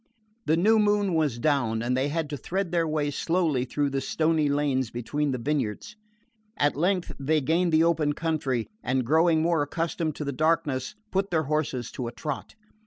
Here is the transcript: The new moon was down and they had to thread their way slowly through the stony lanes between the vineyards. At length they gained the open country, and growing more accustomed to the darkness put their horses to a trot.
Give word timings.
The 0.47 0.57
new 0.57 0.79
moon 0.79 1.13
was 1.13 1.37
down 1.37 1.83
and 1.83 1.95
they 1.95 2.07
had 2.07 2.27
to 2.31 2.35
thread 2.35 2.71
their 2.71 2.87
way 2.87 3.11
slowly 3.11 3.65
through 3.65 3.91
the 3.91 4.01
stony 4.01 4.49
lanes 4.49 4.89
between 4.89 5.29
the 5.29 5.37
vineyards. 5.37 5.95
At 6.57 6.75
length 6.75 7.11
they 7.19 7.39
gained 7.39 7.71
the 7.71 7.83
open 7.83 8.13
country, 8.13 8.65
and 8.81 9.05
growing 9.05 9.43
more 9.43 9.61
accustomed 9.61 10.15
to 10.15 10.25
the 10.25 10.31
darkness 10.31 10.95
put 11.11 11.29
their 11.29 11.43
horses 11.43 11.91
to 11.91 12.07
a 12.07 12.11
trot. 12.11 12.55